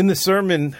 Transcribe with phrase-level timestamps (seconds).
[0.00, 0.78] In the sermon,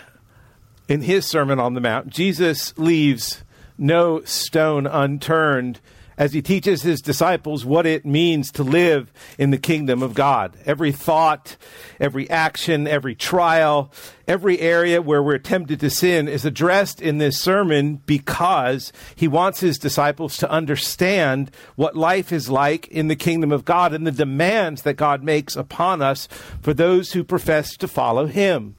[0.89, 3.45] in his Sermon on the Mount, Jesus leaves
[3.77, 5.79] no stone unturned
[6.17, 10.57] as he teaches his disciples what it means to live in the kingdom of God.
[10.65, 11.59] Every thought,
[12.01, 13.93] every action, every trial,
[14.27, 19.61] every area where we're tempted to sin is addressed in this sermon because he wants
[19.61, 24.13] his disciples to understand what life is like in the kingdom of God and the
[24.13, 26.27] demands that God makes upon us
[26.63, 28.77] for those who profess to follow him.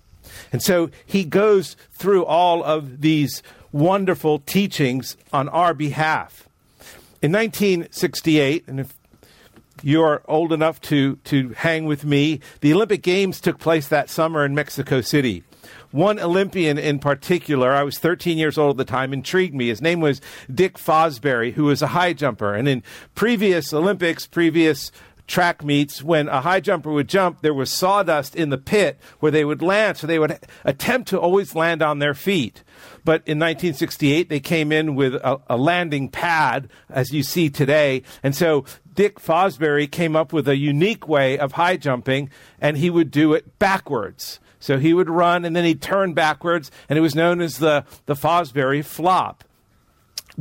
[0.51, 6.47] And so he goes through all of these wonderful teachings on our behalf.
[7.21, 8.93] In 1968, and if
[9.83, 14.45] you're old enough to, to hang with me, the Olympic Games took place that summer
[14.45, 15.43] in Mexico City.
[15.91, 19.67] One Olympian in particular, I was 13 years old at the time, intrigued me.
[19.67, 20.21] His name was
[20.53, 22.53] Dick Fosbury, who was a high jumper.
[22.53, 24.91] And in previous Olympics, previous
[25.31, 29.31] track meets, when a high jumper would jump, there was sawdust in the pit where
[29.31, 32.63] they would land, so they would attempt to always land on their feet.
[33.03, 38.03] But in 1968, they came in with a, a landing pad, as you see today.
[38.21, 42.89] And so Dick Fosbury came up with a unique way of high jumping, and he
[42.89, 44.39] would do it backwards.
[44.59, 47.85] So he would run and then he'd turn backwards, and it was known as the,
[48.05, 49.43] the Fosbury flop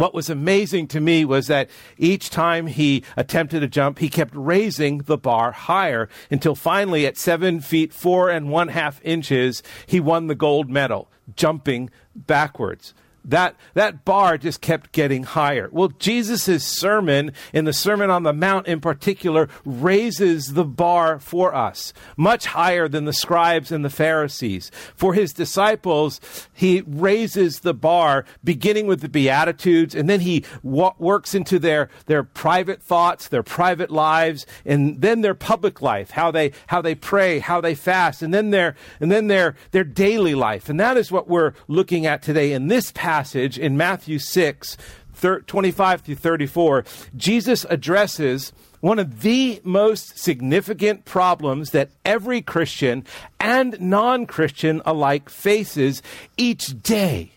[0.01, 4.33] what was amazing to me was that each time he attempted a jump, he kept
[4.35, 10.01] raising the bar higher until finally, at seven feet four and one half inches, he
[10.01, 15.69] won the gold medal, jumping backwards that, that bar just kept getting higher.
[15.73, 21.55] Well, Jesus' sermon, in the Sermon on the Mount in particular, raises the bar for
[21.55, 24.71] us, much higher than the scribes and the Pharisees.
[24.97, 26.21] For his disciples,
[26.53, 31.91] he raises the bar, beginning with the Beatitudes, and then he wa- works into their,
[32.07, 36.95] their private thoughts, their private lives, and then their public life, how they, how they
[36.95, 40.69] pray, how they fast, and then their, and then their, their daily life.
[40.69, 44.77] And that is what we're looking at today in this passage passage in Matthew 6,
[45.21, 46.85] 25 through 34,
[47.17, 53.05] Jesus addresses one of the most significant problems that every Christian
[53.41, 56.03] and non Christian alike faces
[56.37, 57.33] each day,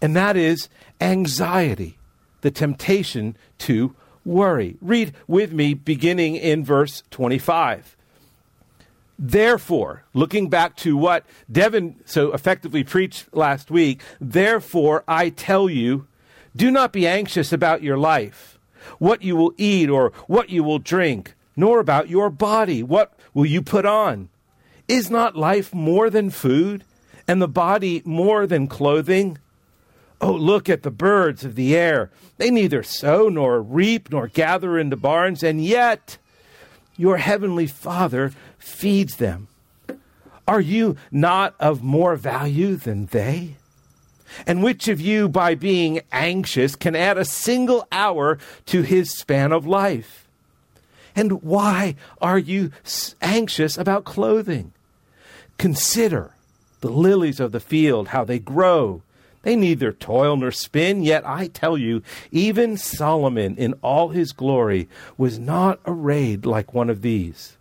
[0.00, 0.68] and that is
[1.00, 1.96] anxiety,
[2.40, 4.78] the temptation to worry.
[4.80, 7.96] Read with me beginning in verse 25.
[9.18, 16.06] Therefore, looking back to what Devin so effectively preached last week, therefore I tell you,
[16.56, 18.58] do not be anxious about your life,
[18.98, 23.46] what you will eat or what you will drink, nor about your body, what will
[23.46, 24.28] you put on.
[24.88, 26.84] Is not life more than food,
[27.28, 29.38] and the body more than clothing?
[30.20, 32.10] Oh, look at the birds of the air.
[32.36, 36.18] They neither sow nor reap nor gather into barns, and yet
[36.96, 39.48] your heavenly Father feeds them.
[40.46, 43.56] Are you not of more value than they?
[44.46, 49.52] And which of you, by being anxious, can add a single hour to his span
[49.52, 50.26] of life?
[51.14, 52.72] And why are you
[53.20, 54.72] anxious about clothing?
[55.58, 56.34] Consider
[56.80, 59.02] the lilies of the field, how they grow.
[59.42, 64.88] They neither toil nor spin, yet I tell you, even Solomon in all his glory
[65.18, 67.56] was not arrayed like one of these.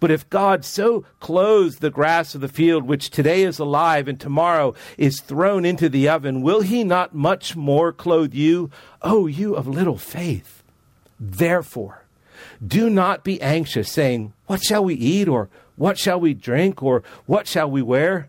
[0.00, 4.20] But if God so clothes the grass of the field, which today is alive and
[4.20, 8.70] tomorrow is thrown into the oven, will he not much more clothe you,
[9.02, 10.62] O you of little faith?
[11.18, 12.04] Therefore,
[12.64, 17.02] do not be anxious, saying, What shall we eat, or what shall we drink, or
[17.26, 18.28] what shall we wear?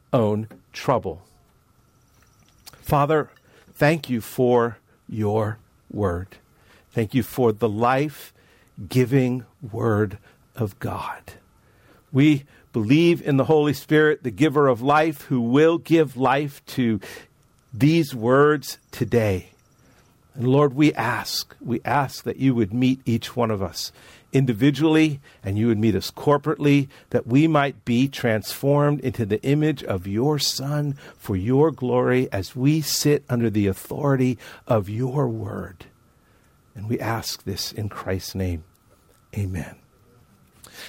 [0.13, 1.21] own trouble.
[2.81, 3.29] Father,
[3.73, 4.77] thank you for
[5.07, 5.57] your
[5.89, 6.37] word.
[6.91, 8.33] Thank you for the life
[8.89, 10.17] giving word
[10.55, 11.21] of God.
[12.11, 16.99] We believe in the Holy Spirit, the giver of life, who will give life to
[17.73, 19.51] these words today.
[20.33, 23.91] And Lord, we ask, we ask that you would meet each one of us
[24.31, 29.83] individually and you would meet us corporately, that we might be transformed into the image
[29.83, 34.37] of your Son for your glory as we sit under the authority
[34.67, 35.85] of your word.
[36.75, 38.63] And we ask this in Christ's name.
[39.37, 39.75] Amen.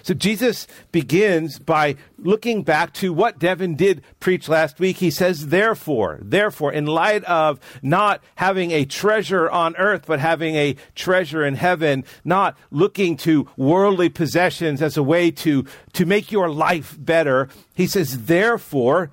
[0.03, 4.99] So Jesus begins by looking back to what Devin did preach last week.
[4.99, 10.55] He says, therefore, therefore, in light of not having a treasure on earth, but having
[10.57, 16.33] a treasure in heaven, not looking to worldly possessions as a way to, to make
[16.33, 19.11] your life better, he says, therefore,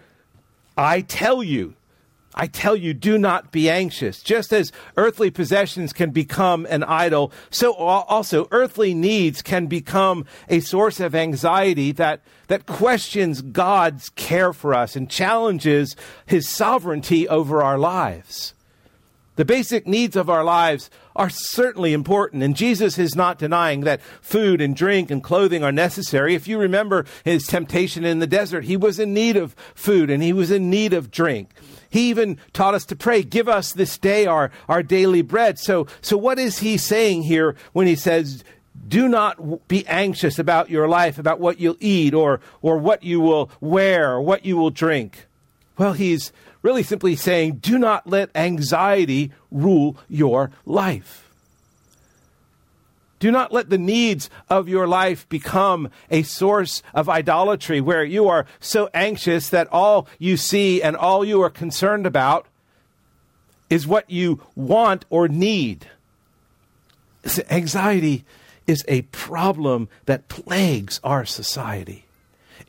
[0.77, 1.75] I tell you,
[2.39, 4.23] I tell you, do not be anxious.
[4.23, 10.61] Just as earthly possessions can become an idol, so also earthly needs can become a
[10.61, 17.61] source of anxiety that, that questions God's care for us and challenges his sovereignty over
[17.61, 18.53] our lives.
[19.39, 24.01] The basic needs of our lives are certainly important, and Jesus is not denying that
[24.19, 26.35] food and drink and clothing are necessary.
[26.35, 30.21] If you remember his temptation in the desert, he was in need of food and
[30.21, 31.51] he was in need of drink.
[31.89, 35.57] He even taught us to pray, give us this day our, our daily bread.
[35.57, 38.43] So, so what is he saying here when he says,
[38.89, 43.21] do not be anxious about your life, about what you'll eat or, or what you
[43.21, 45.27] will wear or what you will drink?
[45.77, 51.29] Well, he's really simply saying, do not let anxiety rule your life.
[53.19, 58.29] Do not let the needs of your life become a source of idolatry where you
[58.29, 62.47] are so anxious that all you see and all you are concerned about
[63.69, 65.87] is what you want or need.
[67.49, 68.23] Anxiety
[68.65, 72.05] is a problem that plagues our society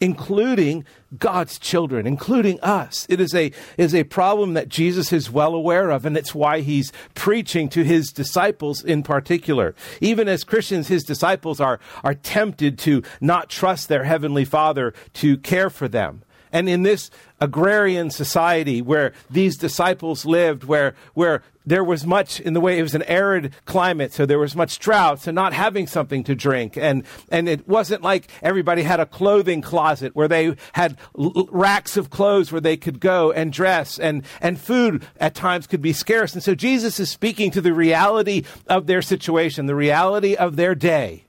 [0.01, 0.85] including
[1.19, 3.07] God's children, including us.
[3.09, 6.61] It is a, is a problem that Jesus is well aware of, and it's why
[6.61, 9.75] he's preaching to his disciples in particular.
[10.01, 15.37] Even as Christians, his disciples are, are tempted to not trust their heavenly Father to
[15.39, 16.23] care for them.
[16.53, 17.11] And in this
[17.41, 22.83] agrarian society where these disciples lived, where, where there was much in the way it
[22.83, 26.77] was an arid climate, so there was much drought, so not having something to drink.
[26.77, 31.97] And, and it wasn't like everybody had a clothing closet where they had l- racks
[31.97, 35.93] of clothes where they could go and dress, and, and food at times could be
[35.93, 36.35] scarce.
[36.35, 40.75] And so Jesus is speaking to the reality of their situation, the reality of their
[40.75, 41.25] day.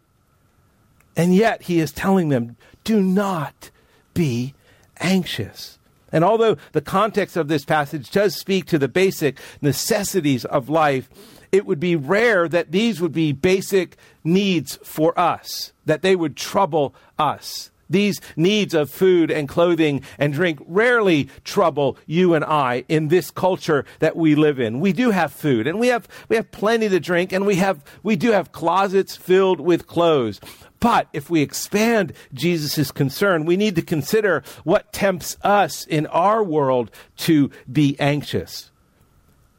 [1.15, 3.69] And yet he is telling them, do not
[4.15, 4.55] be
[4.99, 5.77] anxious.
[6.11, 11.09] And although the context of this passage does speak to the basic necessities of life,
[11.51, 16.35] it would be rare that these would be basic needs for us, that they would
[16.35, 17.71] trouble us.
[17.91, 23.29] These needs of food and clothing and drink rarely trouble you and I in this
[23.29, 24.79] culture that we live in.
[24.79, 27.83] We do have food and we have, we have plenty to drink and we have,
[28.01, 30.39] we do have closets filled with clothes.
[30.79, 36.43] But if we expand Jesus' concern, we need to consider what tempts us in our
[36.43, 38.71] world to be anxious.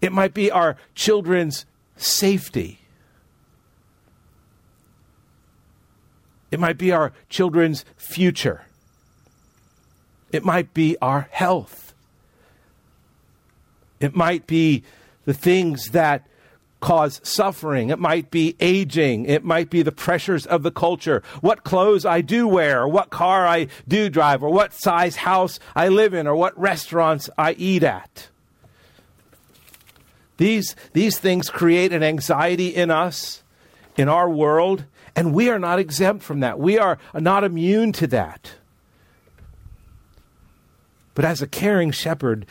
[0.00, 1.64] It might be our children's
[1.96, 2.81] safety.
[6.52, 8.66] It might be our children's future.
[10.31, 11.94] It might be our health.
[14.00, 14.84] It might be
[15.25, 16.26] the things that
[16.81, 17.88] cause suffering.
[17.88, 19.25] It might be aging.
[19.25, 21.22] It might be the pressures of the culture.
[21.40, 25.58] What clothes I do wear, or what car I do drive, or what size house
[25.75, 28.28] I live in, or what restaurants I eat at.
[30.37, 33.43] These, these things create an anxiety in us,
[33.96, 34.84] in our world,
[35.14, 36.58] and we are not exempt from that.
[36.58, 38.52] We are not immune to that.
[41.14, 42.46] But as a caring shepherd,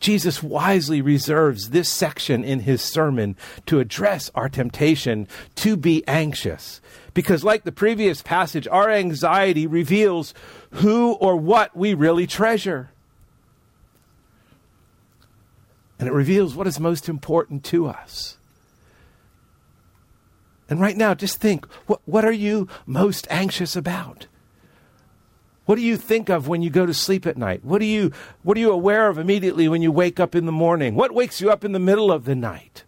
[0.00, 3.36] Jesus wisely reserves this section in his sermon
[3.66, 5.26] to address our temptation
[5.56, 6.80] to be anxious.
[7.14, 10.34] Because, like the previous passage, our anxiety reveals
[10.72, 12.90] who or what we really treasure.
[15.98, 18.36] And it reveals what is most important to us.
[20.68, 24.26] And right now, just think what, what are you most anxious about?
[25.66, 27.64] What do you think of when you go to sleep at night?
[27.64, 30.52] What, do you, what are you aware of immediately when you wake up in the
[30.52, 30.94] morning?
[30.94, 32.84] What wakes you up in the middle of the night?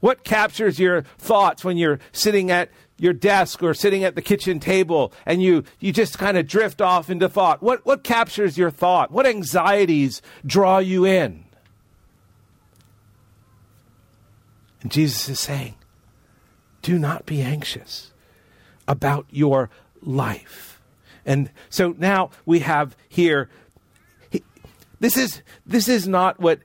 [0.00, 4.60] What captures your thoughts when you're sitting at your desk or sitting at the kitchen
[4.60, 7.62] table and you, you just kind of drift off into thought?
[7.62, 9.10] What, what captures your thought?
[9.10, 11.44] What anxieties draw you in?
[14.80, 15.74] And Jesus is saying,
[16.82, 18.10] do not be anxious
[18.88, 19.70] about your
[20.02, 20.80] life.
[21.26, 23.48] And so now we have here
[24.30, 24.42] he,
[24.98, 26.60] this is this is not what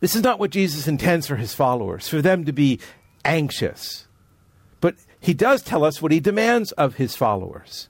[0.00, 2.78] this is not what Jesus intends for his followers, for them to be
[3.24, 4.06] anxious.
[4.80, 7.88] But he does tell us what he demands of his followers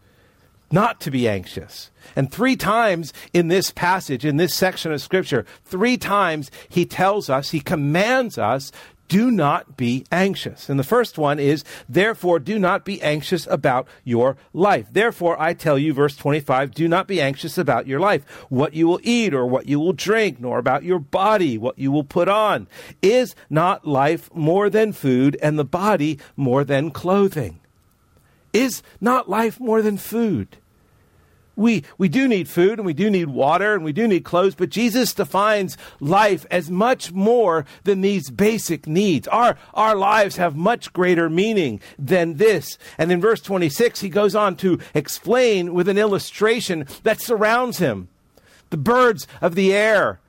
[0.70, 1.90] not to be anxious.
[2.14, 7.30] And three times in this passage, in this section of Scripture, three times he tells
[7.30, 8.70] us, he commands us
[9.08, 10.68] do not be anxious.
[10.68, 14.86] And the first one is, therefore, do not be anxious about your life.
[14.92, 18.86] Therefore, I tell you, verse 25, do not be anxious about your life, what you
[18.86, 22.28] will eat or what you will drink, nor about your body, what you will put
[22.28, 22.68] on.
[23.02, 27.60] Is not life more than food and the body more than clothing?
[28.52, 30.58] Is not life more than food?
[31.58, 34.54] We, we do need food and we do need water and we do need clothes,
[34.54, 39.26] but Jesus defines life as much more than these basic needs.
[39.28, 42.78] Our, our lives have much greater meaning than this.
[42.96, 48.08] And in verse 26, he goes on to explain with an illustration that surrounds him.
[48.70, 50.20] The birds of the air,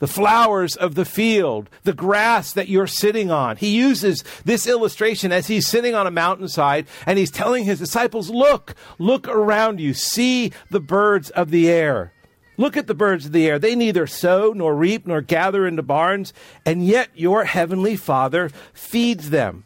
[0.00, 3.56] the flowers of the field, the grass that you're sitting on.
[3.56, 8.28] He uses this illustration as he's sitting on a mountainside and he's telling his disciples,
[8.28, 12.12] Look, look around you, see the birds of the air.
[12.56, 13.58] Look at the birds of the air.
[13.58, 16.34] They neither sow nor reap nor gather into barns,
[16.66, 19.64] and yet your heavenly Father feeds them.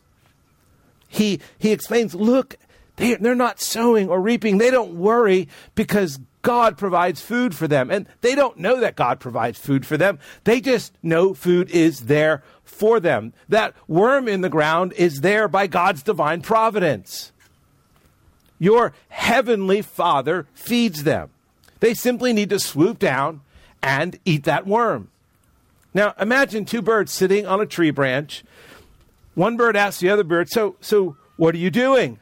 [1.09, 2.57] He, he explains, Look,
[2.97, 4.59] they, they're not sowing or reaping.
[4.59, 7.91] They don't worry because God provides food for them.
[7.91, 10.21] And they don't know that God provides food for them.
[10.45, 13.33] They just know food is there for them.
[13.49, 17.33] That worm in the ground is there by God's divine providence.
[18.59, 21.31] Your heavenly Father feeds them.
[21.81, 23.41] They simply need to swoop down
[23.83, 25.11] and eat that worm.
[25.95, 28.45] Now, imagine two birds sitting on a tree branch.
[29.35, 32.21] One bird asks the other bird, So, so what are you doing?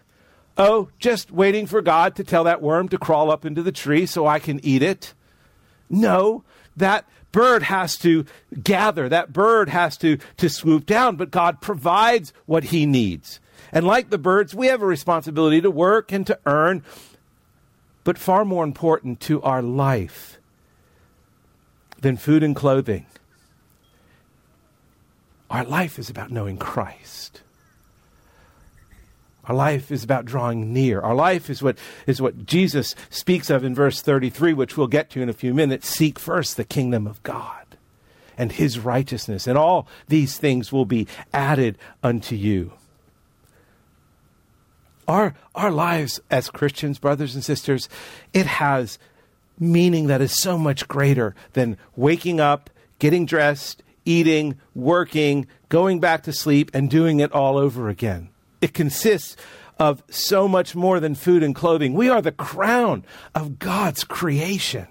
[0.58, 4.06] Oh, just waiting for God to tell that worm to crawl up into the tree
[4.06, 5.14] so I can eat it.
[5.88, 6.44] No,
[6.76, 8.26] that bird has to
[8.62, 13.40] gather, that bird has to, to swoop down, but God provides what he needs.
[13.72, 16.84] And like the birds, we have a responsibility to work and to earn,
[18.04, 20.38] but far more important to our life
[22.00, 23.06] than food and clothing.
[25.50, 27.42] Our life is about knowing Christ.
[29.44, 31.00] Our life is about drawing near.
[31.00, 35.10] Our life is what, is what Jesus speaks of in verse 33, which we'll get
[35.10, 35.88] to in a few minutes.
[35.88, 37.62] Seek first the kingdom of God
[38.38, 42.72] and his righteousness, and all these things will be added unto you.
[45.08, 47.88] Our, our lives as Christians, brothers and sisters,
[48.32, 48.98] it has
[49.58, 56.22] meaning that is so much greater than waking up, getting dressed, eating, working, going back
[56.24, 58.31] to sleep, and doing it all over again.
[58.62, 59.36] It consists
[59.78, 61.92] of so much more than food and clothing.
[61.92, 63.04] We are the crown
[63.34, 64.86] of God's creation.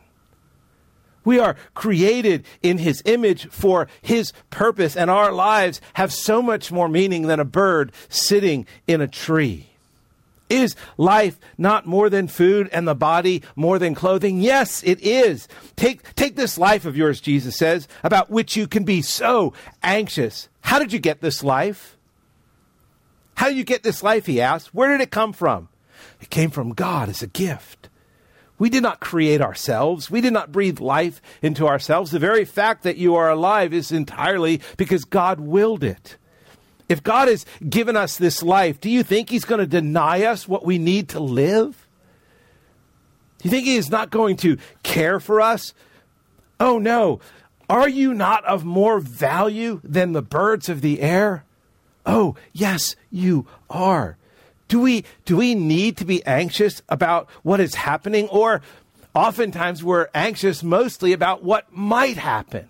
[1.23, 6.71] We are created in His image for His purpose, and our lives have so much
[6.71, 9.67] more meaning than a bird sitting in a tree.
[10.49, 14.41] Is life not more than food and the body more than clothing?
[14.41, 15.47] Yes, it is.
[15.77, 20.49] Take, take this life of yours, Jesus says, about which you can be so anxious.
[20.59, 21.95] How did you get this life?
[23.41, 24.27] How do you get this life?
[24.27, 24.71] He asked.
[24.71, 25.67] Where did it come from?
[26.21, 27.89] It came from God as a gift.
[28.59, 30.11] We did not create ourselves.
[30.11, 32.11] We did not breathe life into ourselves.
[32.11, 36.17] The very fact that you are alive is entirely because God willed it.
[36.87, 40.47] If God has given us this life, do you think He's going to deny us
[40.47, 41.87] what we need to live?
[43.39, 45.73] Do you think He is not going to care for us?
[46.59, 47.21] Oh no.
[47.67, 51.43] Are you not of more value than the birds of the air?
[52.05, 54.17] Oh, yes, you are.
[54.67, 58.27] Do we, do we need to be anxious about what is happening?
[58.29, 58.61] Or
[59.13, 62.69] oftentimes we're anxious mostly about what might happen.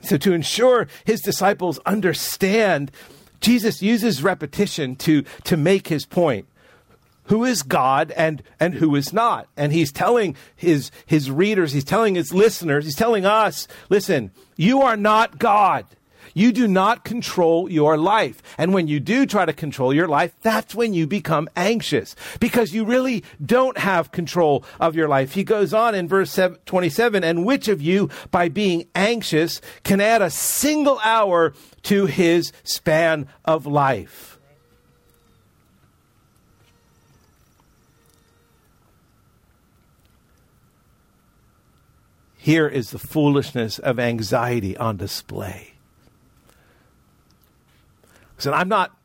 [0.00, 2.90] So, to ensure his disciples understand,
[3.40, 6.46] Jesus uses repetition to, to make his point
[7.28, 9.48] who is God and, and who is not.
[9.56, 14.82] And he's telling his, his readers, he's telling his listeners, he's telling us, listen, you
[14.82, 15.86] are not God.
[16.34, 18.42] You do not control your life.
[18.58, 22.72] And when you do try to control your life, that's when you become anxious because
[22.72, 25.32] you really don't have control of your life.
[25.32, 30.22] He goes on in verse 27 and which of you, by being anxious, can add
[30.22, 31.54] a single hour
[31.84, 34.37] to his span of life?
[42.48, 45.74] Here is the foolishness of anxiety on display.
[48.36, 48.96] Listen, I'm not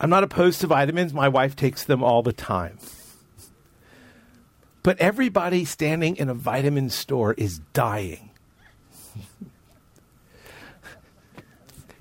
[0.00, 1.12] I'm not opposed to vitamins.
[1.12, 2.78] My wife takes them all the time.
[4.82, 8.30] But everybody standing in a vitamin store is dying.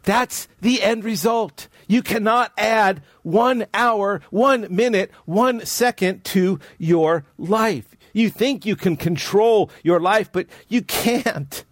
[0.04, 1.68] That's the end result.
[1.90, 7.98] You cannot add one hour, one minute, one second to your life.
[8.14, 11.64] You think you can control your life, but you can't.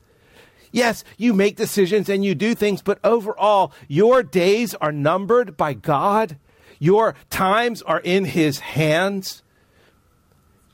[0.71, 5.73] Yes, you make decisions and you do things, but overall, your days are numbered by
[5.73, 6.37] God.
[6.77, 9.43] Your times are in His hands.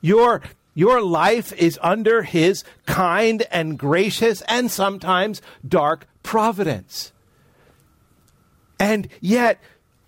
[0.01, 0.41] Your,
[0.73, 7.13] your life is under His kind and gracious and sometimes dark providence.
[8.79, 9.61] And yet,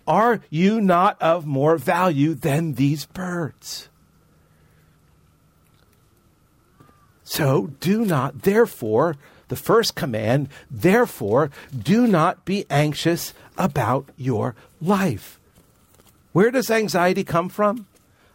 [0.06, 3.88] are you not of more value than these birds?
[7.28, 9.16] So do not, therefore,
[9.48, 15.38] the first command, therefore, do not be anxious about your life.
[16.32, 17.86] Where does anxiety come from?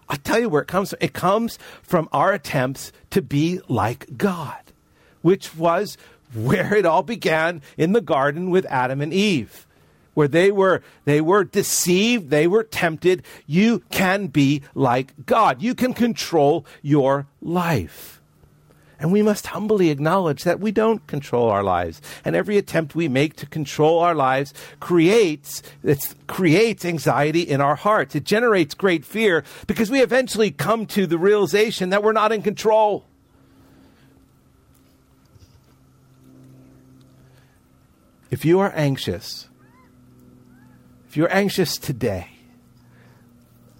[0.07, 0.99] I'll tell you where it comes from.
[1.01, 4.61] It comes from our attempts to be like God,
[5.23, 5.97] which was
[6.35, 9.65] where it all began in the garden with Adam and Eve
[10.13, 15.73] where they were they were deceived they were tempted you can be like god you
[15.73, 18.21] can control your life
[19.03, 22.01] and we must humbly acknowledge that we don't control our lives.
[22.23, 27.75] And every attempt we make to control our lives creates, it creates anxiety in our
[27.75, 28.15] hearts.
[28.15, 32.41] It generates great fear because we eventually come to the realization that we're not in
[32.41, 33.03] control.
[38.31, 39.49] If you are anxious,
[41.09, 42.29] if you're anxious today,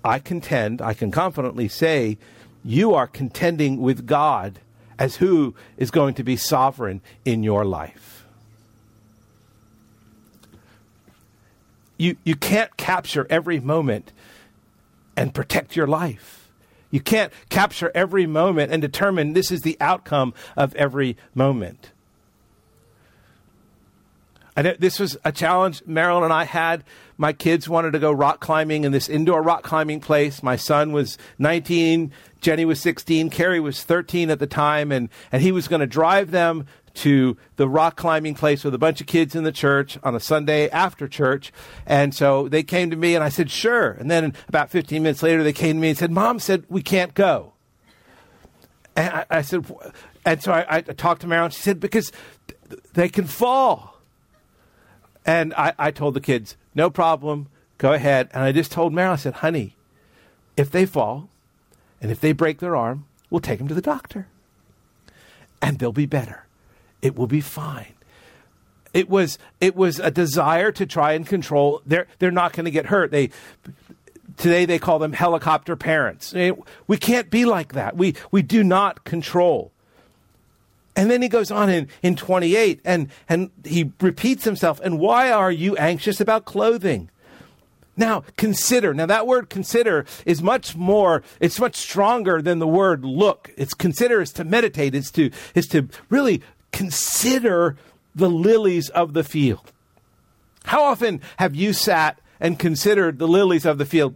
[0.03, 2.17] I contend, I can confidently say,
[2.61, 4.59] you are contending with God
[4.97, 8.25] as who is going to be sovereign in your life.
[11.97, 14.11] You, you can't capture every moment
[15.15, 16.49] and protect your life.
[16.91, 21.91] You can't capture every moment and determine this is the outcome of every moment.
[24.55, 26.83] This was a challenge Marilyn and I had.
[27.17, 30.43] My kids wanted to go rock climbing in this indoor rock climbing place.
[30.43, 35.41] My son was 19, Jenny was 16, Carrie was 13 at the time, and, and
[35.41, 39.07] he was going to drive them to the rock climbing place with a bunch of
[39.07, 41.51] kids in the church on a Sunday after church.
[41.85, 43.91] And so they came to me and I said, sure.
[43.91, 46.83] And then about 15 minutes later, they came to me and said, Mom said, we
[46.83, 47.53] can't go.
[48.95, 49.65] And I, I said,
[50.25, 51.51] and so I, I talked to Marilyn.
[51.51, 52.11] She said, because
[52.93, 53.92] they can fall.
[55.25, 58.29] And I, I told the kids, no problem, go ahead.
[58.33, 59.75] And I just told Meryl, I said, honey,
[60.57, 61.29] if they fall
[62.01, 64.27] and if they break their arm, we'll take them to the doctor.
[65.61, 66.45] And they'll be better.
[67.01, 67.93] It will be fine.
[68.93, 71.81] It was it was a desire to try and control.
[71.85, 73.11] They're they're not going to get hurt.
[73.11, 73.31] They
[74.37, 76.33] today they call them helicopter parents.
[76.87, 77.97] We can't be like that.
[77.97, 79.72] We we do not control.
[80.95, 84.79] And then he goes on in, in 28 and, and he repeats himself.
[84.83, 87.09] And why are you anxious about clothing?
[87.95, 88.93] Now, consider.
[88.93, 93.51] Now, that word consider is much more, it's much stronger than the word look.
[93.55, 97.77] It's consider is to meditate, is to, is to really consider
[98.15, 99.71] the lilies of the field.
[100.65, 104.15] How often have you sat and considered the lilies of the field?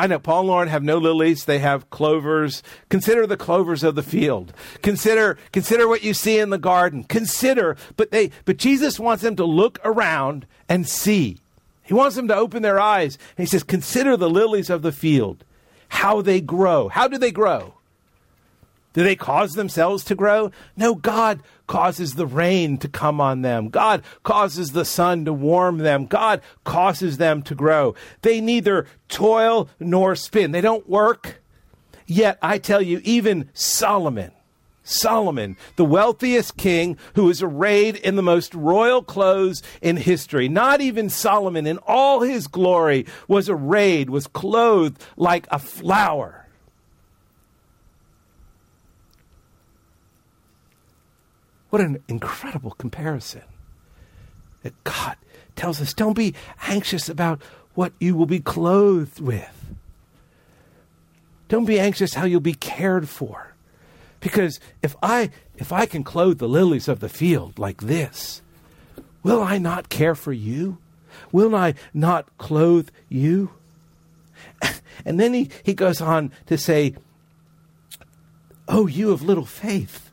[0.00, 2.62] I know Paul and Lauren have no lilies, they have clovers.
[2.88, 4.54] Consider the clovers of the field.
[4.80, 7.04] Consider consider what you see in the garden.
[7.04, 11.36] Consider, but they but Jesus wants them to look around and see.
[11.82, 13.18] He wants them to open their eyes.
[13.36, 15.44] And he says, "Consider the lilies of the field,
[15.90, 16.88] how they grow.
[16.88, 17.74] How do they grow?
[18.92, 20.50] Do they cause themselves to grow?
[20.76, 23.68] No, God causes the rain to come on them.
[23.68, 26.06] God causes the sun to warm them.
[26.06, 27.94] God causes them to grow.
[28.22, 30.50] They neither toil nor spin.
[30.50, 31.40] They don't work.
[32.06, 34.32] Yet, I tell you, even Solomon,
[34.82, 40.48] Solomon, the wealthiest king who is arrayed in the most royal clothes in history.
[40.48, 46.48] Not even Solomon in all his glory was arrayed, was clothed like a flower.
[51.70, 53.42] What an incredible comparison.
[54.62, 55.16] That God
[55.56, 56.34] tells us don't be
[56.66, 57.40] anxious about
[57.74, 59.74] what you will be clothed with.
[61.48, 63.54] Don't be anxious how you'll be cared for.
[64.20, 68.42] Because if I if I can clothe the lilies of the field like this,
[69.22, 70.78] will I not care for you?
[71.32, 73.50] Will I not clothe you?
[75.04, 76.94] And then he, he goes on to say,
[78.68, 80.09] Oh, you of little faith.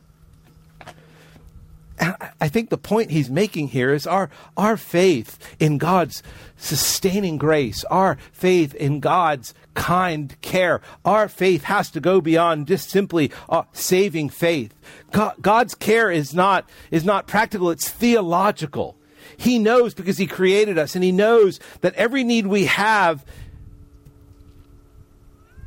[2.00, 6.22] I think the point he's making here is our, our faith in God's
[6.56, 12.90] sustaining grace, our faith in God's kind care, our faith has to go beyond just
[12.90, 14.74] simply uh, saving faith.
[15.12, 18.96] God, God's care is not, is not practical, it's theological.
[19.36, 23.24] He knows because He created us, and He knows that every need we have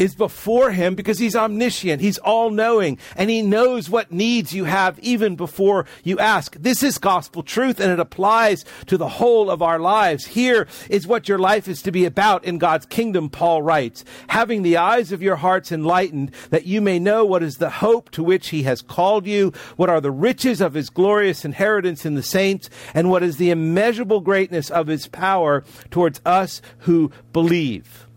[0.02, 2.02] is before him because he's omniscient.
[2.02, 6.56] He's all knowing and he knows what needs you have even before you ask.
[6.60, 10.26] This is gospel truth and it applies to the whole of our lives.
[10.26, 14.04] Here is what your life is to be about in God's kingdom, Paul writes.
[14.30, 18.10] Having the eyes of your hearts enlightened that you may know what is the hope
[18.12, 22.16] to which he has called you, what are the riches of his glorious inheritance in
[22.16, 28.08] the saints, and what is the immeasurable greatness of his power towards us who believe.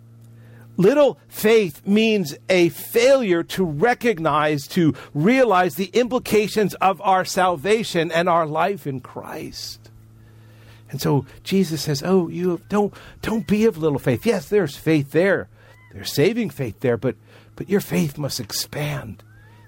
[0.77, 8.29] Little faith means a failure to recognize, to realize the implications of our salvation and
[8.29, 9.91] our life in Christ.
[10.91, 14.27] And so Jesus says, "Oh, you don't don't be of little faith.
[14.27, 15.49] Yes, there's faith there.
[15.93, 17.17] There's saving faith there, but
[17.57, 19.23] but your faith must expand.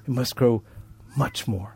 [0.07, 0.63] It must grow
[1.17, 1.75] much more.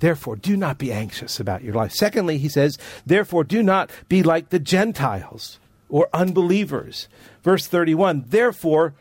[0.00, 1.92] Therefore, do not be anxious about your life.
[1.92, 7.08] Secondly, he says, therefore, do not be like the Gentiles or unbelievers.
[7.42, 8.94] Verse 31 Therefore,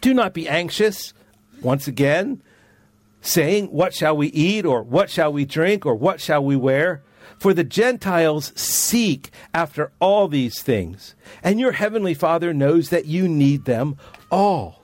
[0.00, 1.12] do not be anxious,
[1.60, 2.42] once again,
[3.20, 7.02] saying, What shall we eat, or what shall we drink, or what shall we wear?
[7.38, 13.28] For the Gentiles seek after all these things, and your heavenly Father knows that you
[13.28, 13.96] need them
[14.30, 14.82] all.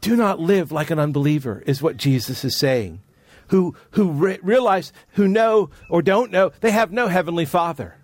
[0.00, 3.00] Do not live like an unbeliever, is what Jesus is saying
[3.50, 7.96] who, who re- realize, who know or don't know, they have no heavenly father.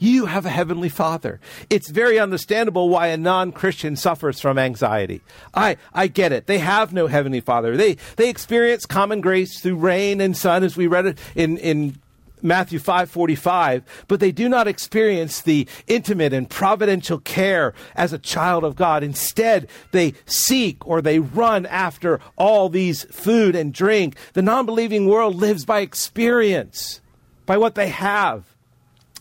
[0.00, 1.40] You have a heavenly father.
[1.68, 5.22] It's very understandable why a non-Christian suffers from anxiety.
[5.52, 6.46] I, I get it.
[6.46, 7.76] They have no heavenly father.
[7.76, 11.96] They, they experience common grace through rain and sun, as we read it in, in
[12.42, 18.64] Matthew 5:45, but they do not experience the intimate and providential care as a child
[18.64, 19.02] of God.
[19.02, 24.16] Instead, they seek or they run after all these food and drink.
[24.32, 27.00] The non-believing world lives by experience,
[27.46, 28.44] by what they have.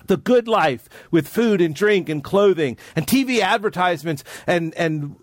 [0.08, 5.18] The good life with food and drink and clothing and TV advertisements and and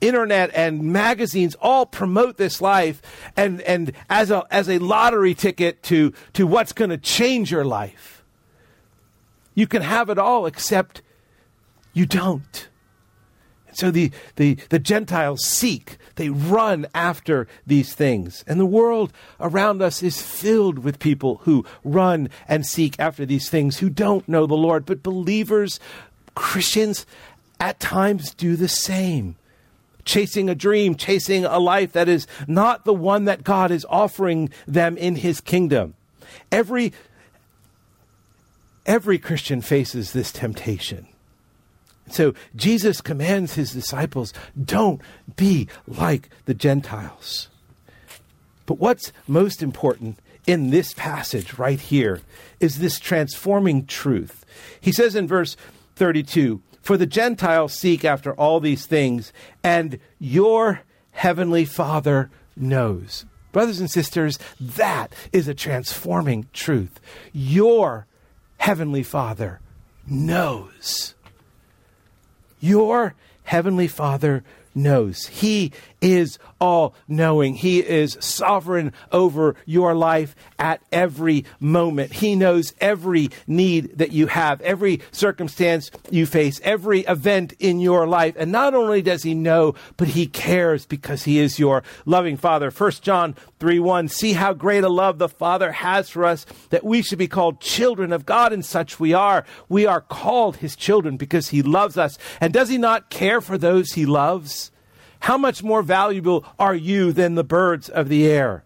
[0.00, 3.02] internet and magazines all promote this life
[3.36, 7.64] and, and as a, as a lottery ticket to, to what's going to change your
[7.64, 8.24] life.
[9.54, 11.02] You can have it all except
[11.92, 12.68] you don't.
[13.68, 18.44] And so the, the, the Gentiles seek, they run after these things.
[18.46, 23.48] And the world around us is filled with people who run and seek after these
[23.48, 24.84] things who don't know the Lord.
[24.84, 25.80] But believers,
[26.34, 27.06] Christians,
[27.58, 29.36] at times do the same
[30.06, 34.48] chasing a dream, chasing a life that is not the one that God is offering
[34.66, 35.94] them in his kingdom.
[36.50, 36.94] Every
[38.86, 41.08] every Christian faces this temptation.
[42.08, 45.02] So Jesus commands his disciples, don't
[45.34, 47.48] be like the Gentiles.
[48.64, 52.20] But what's most important in this passage right here
[52.60, 54.44] is this transforming truth.
[54.80, 55.56] He says in verse
[55.96, 59.32] 32 for the Gentiles seek after all these things,
[59.64, 63.26] and your heavenly Father knows.
[63.50, 67.00] Brothers and sisters, that is a transforming truth.
[67.32, 68.06] Your
[68.58, 69.58] heavenly Father
[70.06, 71.16] knows.
[72.60, 75.26] Your heavenly Father knows.
[75.26, 77.54] He is all knowing.
[77.54, 82.12] He is sovereign over your life at every moment.
[82.12, 88.06] He knows every need that you have, every circumstance you face, every event in your
[88.06, 88.34] life.
[88.38, 92.70] And not only does he know, but he cares because he is your loving father.
[92.70, 94.08] 1 John 3 1.
[94.08, 97.60] See how great a love the Father has for us that we should be called
[97.60, 99.44] children of God, and such we are.
[99.68, 102.18] We are called his children because he loves us.
[102.40, 104.70] And does he not care for those he loves?
[105.26, 108.62] How much more valuable are you than the birds of the air?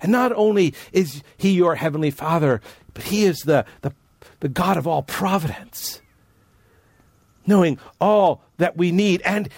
[0.00, 2.60] And not only is he your heavenly father,
[2.92, 3.92] but he is the, the,
[4.38, 6.00] the God of all providence,
[7.48, 9.22] knowing all that we need.
[9.22, 9.48] And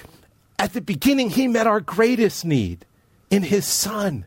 [0.59, 2.87] at the beginning, he met our greatest need
[3.29, 4.25] in his son.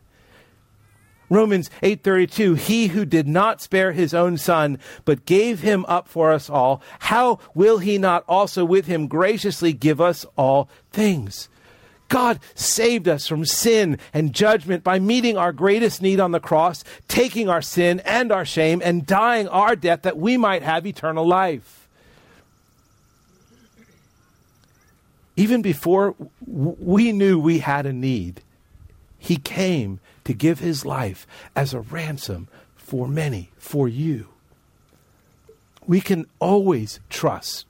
[1.28, 6.30] Romans 8:32 He who did not spare his own son but gave him up for
[6.30, 11.48] us all how will he not also with him graciously give us all things
[12.10, 16.84] God saved us from sin and judgment by meeting our greatest need on the cross,
[17.08, 21.26] taking our sin and our shame, and dying our death that we might have eternal
[21.26, 21.88] life.
[25.36, 28.42] Even before we knew we had a need,
[29.16, 34.26] He came to give His life as a ransom for many, for you.
[35.86, 37.66] We can always trust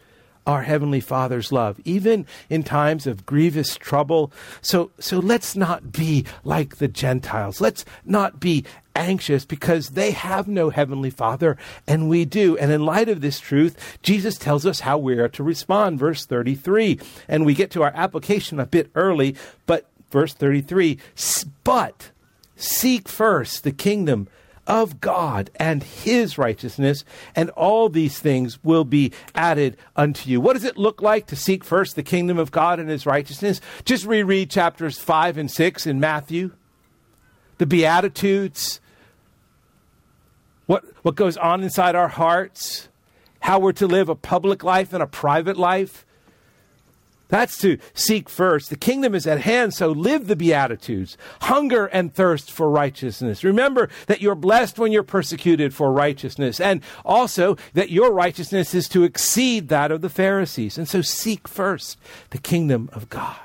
[0.50, 4.32] our heavenly Father's love, even in times of grievous trouble.
[4.60, 7.60] So, so let's not be like the Gentiles.
[7.60, 8.64] Let's not be
[8.96, 12.58] anxious because they have no heavenly Father and we do.
[12.58, 15.98] And in light of this truth, Jesus tells us how we are to respond.
[15.98, 16.98] Verse 33.
[17.28, 19.36] And we get to our application a bit early,
[19.66, 20.98] but verse 33
[21.62, 22.10] but
[22.56, 24.26] seek first the kingdom
[24.70, 27.04] of God and his righteousness,
[27.34, 30.40] and all these things will be added unto you.
[30.40, 33.60] What does it look like to seek first the kingdom of God and his righteousness?
[33.84, 36.52] Just reread chapters 5 and 6 in Matthew.
[37.58, 38.80] The Beatitudes,
[40.66, 42.88] what, what goes on inside our hearts,
[43.40, 46.06] how we're to live a public life and a private life.
[47.30, 48.70] That's to seek first.
[48.70, 51.16] The kingdom is at hand, so live the Beatitudes.
[51.42, 53.44] Hunger and thirst for righteousness.
[53.44, 58.88] Remember that you're blessed when you're persecuted for righteousness, and also that your righteousness is
[58.88, 60.76] to exceed that of the Pharisees.
[60.76, 61.98] And so seek first
[62.30, 63.36] the kingdom of God.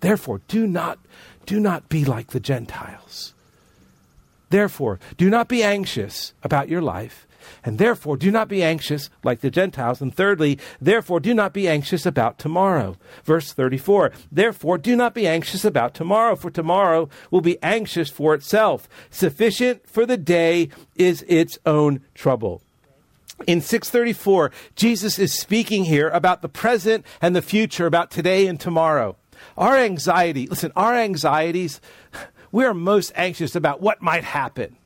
[0.00, 0.98] Therefore, do not,
[1.46, 3.32] do not be like the Gentiles.
[4.50, 7.27] Therefore, do not be anxious about your life
[7.64, 10.00] and therefore, do not be anxious like the Gentiles.
[10.00, 12.96] And thirdly, therefore, do not be anxious about tomorrow.
[13.24, 18.34] Verse 34 Therefore, do not be anxious about tomorrow, for tomorrow will be anxious for
[18.34, 18.88] itself.
[19.10, 22.62] Sufficient for the day is its own trouble.
[23.46, 28.58] In 634, Jesus is speaking here about the present and the future, about today and
[28.58, 29.16] tomorrow.
[29.56, 31.80] Our anxiety, listen, our anxieties,
[32.52, 34.77] we are most anxious about what might happen.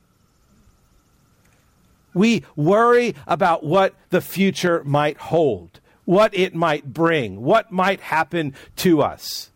[2.13, 8.53] We worry about what the future might hold, what it might bring, what might happen
[8.77, 9.49] to us.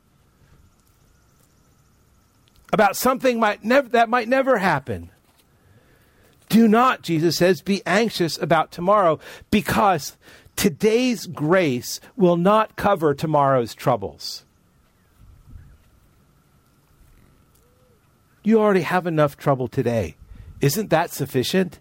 [2.73, 5.09] About something might nev- that might never happen.
[6.49, 9.19] Do not, Jesus says, be anxious about tomorrow
[9.51, 10.17] because
[10.55, 14.43] today's grace will not cover tomorrow's troubles.
[18.43, 20.15] You already have enough trouble today.
[20.61, 21.79] Isn't that sufficient?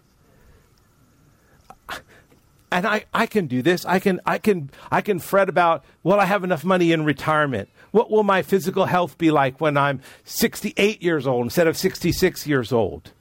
[2.71, 3.85] And I, I can do this.
[3.85, 7.69] I can I can I can fret about will I have enough money in retirement?
[7.91, 12.45] What will my physical health be like when I'm 68 years old instead of 66
[12.45, 13.11] years old?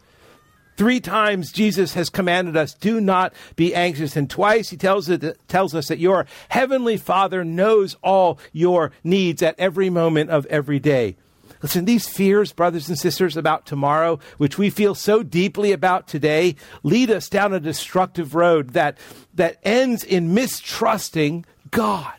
[0.76, 4.14] Three times Jesus has commanded us, do not be anxious.
[4.14, 9.42] And twice he tells, it, tells us that your heavenly Father knows all your needs
[9.42, 11.16] at every moment of every day.
[11.62, 16.56] Listen, these fears, brothers and sisters, about tomorrow, which we feel so deeply about today,
[16.82, 18.98] lead us down a destructive road that,
[19.34, 22.12] that ends in mistrusting God,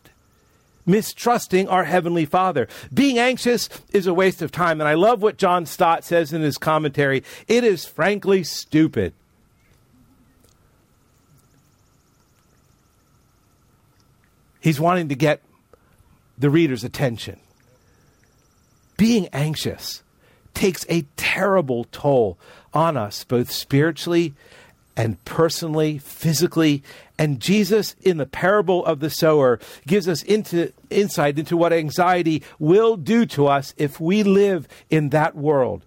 [0.85, 2.67] mistrusting our Heavenly Father.
[2.93, 4.81] Being anxious is a waste of time.
[4.81, 9.13] And I love what John Stott says in his commentary it is frankly stupid.
[14.59, 15.41] He's wanting to get
[16.37, 17.39] the reader's attention
[18.97, 20.03] being anxious
[20.53, 22.37] takes a terrible toll
[22.73, 24.33] on us, both spiritually
[24.95, 26.83] and personally, physically.
[27.19, 32.43] And Jesus, in the parable of the sower, gives us into, insight into what anxiety
[32.57, 35.83] will do to us if we live in that world.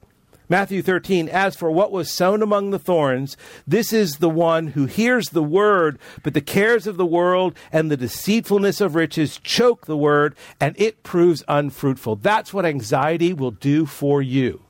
[0.51, 3.37] Matthew 13, as for what was sown among the thorns,
[3.69, 7.89] this is the one who hears the word, but the cares of the world and
[7.89, 12.17] the deceitfulness of riches choke the word, and it proves unfruitful.
[12.17, 14.63] That's what anxiety will do for you.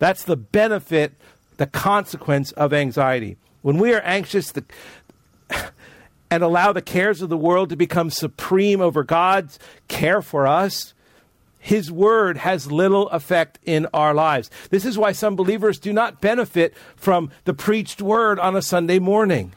[0.00, 1.14] That's the benefit,
[1.56, 3.36] the consequence of anxiety.
[3.62, 4.64] When we are anxious the,
[6.32, 10.94] and allow the cares of the world to become supreme over God's care for us,
[11.66, 14.52] his word has little effect in our lives.
[14.70, 19.00] This is why some believers do not benefit from the preached word on a Sunday
[19.00, 19.52] morning.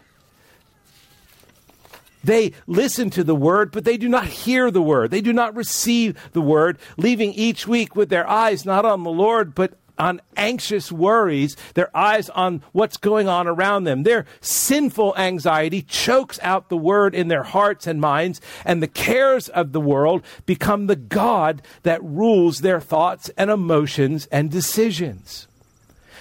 [2.23, 5.11] They listen to the word, but they do not hear the word.
[5.11, 9.11] They do not receive the word, leaving each week with their eyes not on the
[9.11, 14.03] Lord, but on anxious worries, their eyes on what's going on around them.
[14.03, 19.49] Their sinful anxiety chokes out the word in their hearts and minds, and the cares
[19.49, 25.47] of the world become the God that rules their thoughts and emotions and decisions.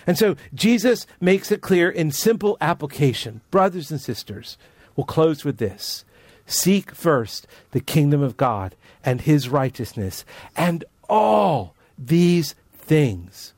[0.06, 3.42] And so Jesus makes it clear in simple application.
[3.50, 4.58] Brothers and sisters,
[4.96, 6.04] we'll close with this.
[6.46, 10.24] Seek first the kingdom of God and his righteousness,
[10.56, 13.52] and all these things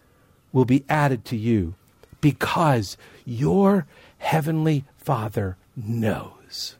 [0.52, 1.74] will be added to you
[2.20, 3.86] because your
[4.18, 6.76] heavenly Father knows.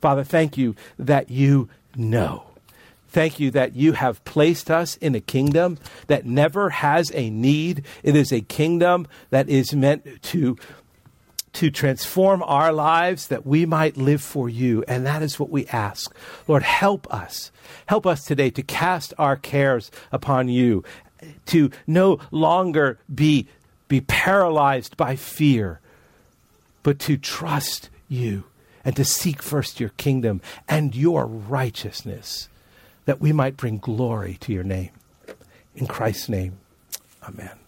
[0.00, 2.44] Father, thank you that you know.
[3.08, 7.84] Thank you that you have placed us in a kingdom that never has a need.
[8.02, 10.56] It is a kingdom that is meant to
[11.54, 14.84] to transform our lives that we might live for you.
[14.86, 16.14] And that is what we ask.
[16.46, 17.50] Lord, help us.
[17.86, 20.84] Help us today to cast our cares upon you,
[21.46, 23.46] to no longer be,
[23.88, 25.80] be paralyzed by fear,
[26.82, 28.44] but to trust you
[28.84, 32.48] and to seek first your kingdom and your righteousness,
[33.04, 34.90] that we might bring glory to your name.
[35.74, 36.58] In Christ's name,
[37.26, 37.65] amen.